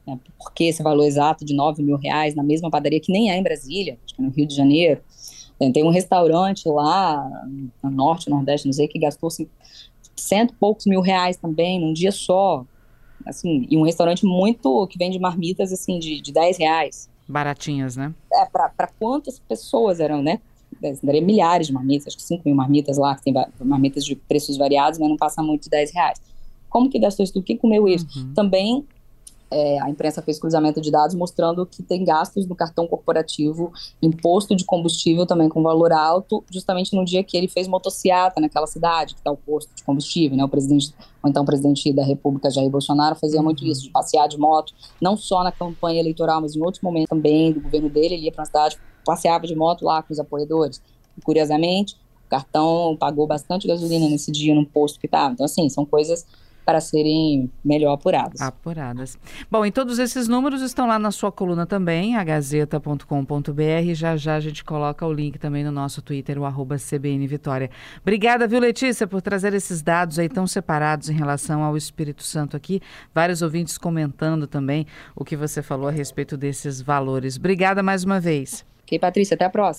Né? 0.07 0.17
Por 0.37 0.53
que 0.53 0.63
esse 0.63 0.81
valor 0.81 1.03
exato 1.05 1.43
de 1.43 1.53
9 1.53 1.83
mil 1.83 1.97
reais 1.97 2.33
na 2.33 2.43
mesma 2.43 2.71
padaria 2.71 2.99
que 2.99 3.11
nem 3.11 3.29
é 3.29 3.37
em 3.37 3.43
Brasília, 3.43 3.99
acho 4.05 4.15
que 4.15 4.21
é 4.21 4.25
no 4.25 4.31
Rio 4.31 4.47
de 4.47 4.55
Janeiro? 4.55 5.01
Tem 5.73 5.83
um 5.83 5.89
restaurante 5.89 6.69
lá 6.69 7.27
no 7.83 7.89
norte, 7.89 8.29
nordeste, 8.29 8.67
não 8.67 8.73
sei, 8.73 8.87
que 8.87 8.99
gastou 8.99 9.27
assim, 9.27 9.47
cento 10.15 10.53
e 10.53 10.55
poucos 10.55 10.85
mil 10.85 11.01
reais 11.01 11.35
também 11.35 11.81
num 11.81 11.93
dia 11.93 12.11
só. 12.11 12.63
Assim, 13.25 13.67
e 13.69 13.75
um 13.75 13.81
restaurante 13.81 14.25
muito 14.25 14.87
que 14.87 14.97
vende 14.97 15.19
marmitas 15.19 15.73
assim 15.73 15.99
de, 15.99 16.21
de 16.21 16.31
10 16.31 16.57
reais. 16.57 17.09
Baratinhas, 17.27 17.97
né? 17.97 18.13
É, 18.31 18.45
para 18.45 18.87
quantas 18.99 19.39
pessoas 19.39 19.99
eram, 19.99 20.21
né? 20.21 20.39
Daria 21.01 21.21
milhares 21.21 21.67
de 21.67 21.73
marmitas, 21.73 22.07
acho 22.07 22.17
que 22.17 22.23
5 22.23 22.43
mil 22.45 22.55
marmitas 22.55 22.97
lá, 22.97 23.15
que 23.15 23.23
tem 23.23 23.33
marmitas 23.59 24.05
de 24.05 24.15
preços 24.15 24.57
variados, 24.57 24.99
mas 24.99 25.09
não 25.09 25.17
passa 25.17 25.41
muito 25.41 25.63
de 25.63 25.69
10 25.69 25.91
reais. 25.91 26.21
Como 26.69 26.89
que 26.89 26.99
gastou 26.99 27.23
isso 27.23 27.33
tudo? 27.33 27.43
Quem 27.43 27.57
comeu 27.57 27.87
isso? 27.87 28.05
Uhum. 28.15 28.33
Também 28.33 28.85
é, 29.49 29.81
a 29.81 29.89
imprensa 29.89 30.21
fez 30.21 30.39
cruzamento 30.39 30.81
de 30.81 30.91
dados 30.91 31.15
mostrando 31.15 31.65
que 31.65 31.81
tem 31.81 32.03
gastos 32.03 32.45
no 32.45 32.55
cartão 32.55 32.87
corporativo, 32.87 33.71
imposto 34.01 34.55
de 34.55 34.65
combustível 34.65 35.25
também 35.25 35.47
com 35.47 35.63
valor 35.63 35.93
alto, 35.93 36.43
justamente 36.51 36.95
no 36.95 37.05
dia 37.05 37.23
que 37.23 37.37
ele 37.37 37.47
fez 37.47 37.67
motociata 37.67 38.41
naquela 38.41 38.67
cidade, 38.67 39.13
que 39.13 39.21
está 39.21 39.31
o 39.31 39.37
posto 39.37 39.73
de 39.73 39.83
combustível, 39.83 40.37
né? 40.37 40.43
O 40.43 40.49
presidente, 40.49 40.93
ou 41.23 41.29
então 41.29 41.43
o 41.43 41.45
presidente 41.45 41.93
da 41.93 42.03
República, 42.03 42.49
Jair 42.49 42.69
Bolsonaro, 42.69 43.15
fazia 43.15 43.41
muito 43.41 43.65
isso, 43.65 43.83
de 43.83 43.89
passear 43.89 44.27
de 44.27 44.37
moto, 44.37 44.73
não 45.01 45.15
só 45.15 45.43
na 45.43 45.51
campanha 45.51 45.99
eleitoral, 45.99 46.41
mas 46.41 46.55
em 46.55 46.61
outros 46.61 46.81
momentos 46.83 47.09
também 47.09 47.53
do 47.53 47.61
governo 47.61 47.89
dele, 47.89 48.15
ele 48.15 48.25
ia 48.25 48.31
para 48.31 48.43
a 48.43 48.45
cidade, 48.45 48.77
passeava 49.05 49.47
de 49.47 49.55
moto 49.55 49.85
lá 49.85 50.03
com 50.03 50.11
os 50.11 50.19
apoiadores. 50.19 50.81
E, 51.17 51.21
curiosamente, 51.21 51.95
o 52.25 52.29
cartão 52.29 52.97
pagou 52.99 53.25
bastante 53.25 53.65
gasolina 53.65 54.09
nesse 54.09 54.31
dia 54.31 54.53
no 54.53 54.65
posto 54.65 54.99
que 54.99 55.05
estava. 55.05 55.33
Então, 55.33 55.45
assim, 55.45 55.69
são 55.69 55.85
coisas 55.85 56.25
para 56.67 56.81
serem 56.81 57.49
melhor 57.63 57.93
apuradas. 57.93 58.41
Apuradas. 58.41 59.17
Bom, 59.49 59.65
e 59.65 59.71
todos 59.71 59.99
esses 59.99 60.27
números 60.27 60.61
estão 60.61 60.85
lá 60.85 60.99
na 60.99 61.11
sua 61.11 61.31
coluna 61.31 61.65
também, 61.65 62.17
a 62.17 62.23
gazeta.com.br. 62.25 63.93
Já 63.93 64.17
já 64.17 64.35
a 64.35 64.39
gente 64.41 64.65
coloca 64.65 65.07
o 65.07 65.13
link 65.13 65.39
também 65.39 65.63
no 65.63 65.71
nosso 65.71 66.01
Twitter, 66.01 66.37
o 66.37 66.43
arroba 66.43 66.75
CBN 66.75 67.25
Vitória. 67.25 67.69
Obrigada, 68.01 68.45
viu, 68.49 68.59
Letícia, 68.59 69.07
por 69.07 69.21
trazer 69.21 69.53
esses 69.53 69.81
dados 69.81 70.19
aí 70.19 70.27
tão 70.27 70.45
separados 70.45 71.09
em 71.09 71.13
relação 71.13 71.63
ao 71.63 71.77
Espírito 71.77 72.23
Santo 72.23 72.57
aqui. 72.57 72.81
Vários 73.15 73.41
ouvintes 73.41 73.77
comentando 73.77 74.45
também 74.45 74.85
o 75.15 75.23
que 75.23 75.37
você 75.37 75.61
falou 75.61 75.87
a 75.87 75.91
respeito 75.91 76.35
desses 76.35 76.81
valores. 76.81 77.37
Obrigada 77.37 77.81
mais 77.81 78.03
uma 78.03 78.19
vez. 78.19 78.65
Ok, 78.83 78.99
Patrícia, 78.99 79.35
até 79.35 79.45
a 79.45 79.49
próxima. 79.49 79.75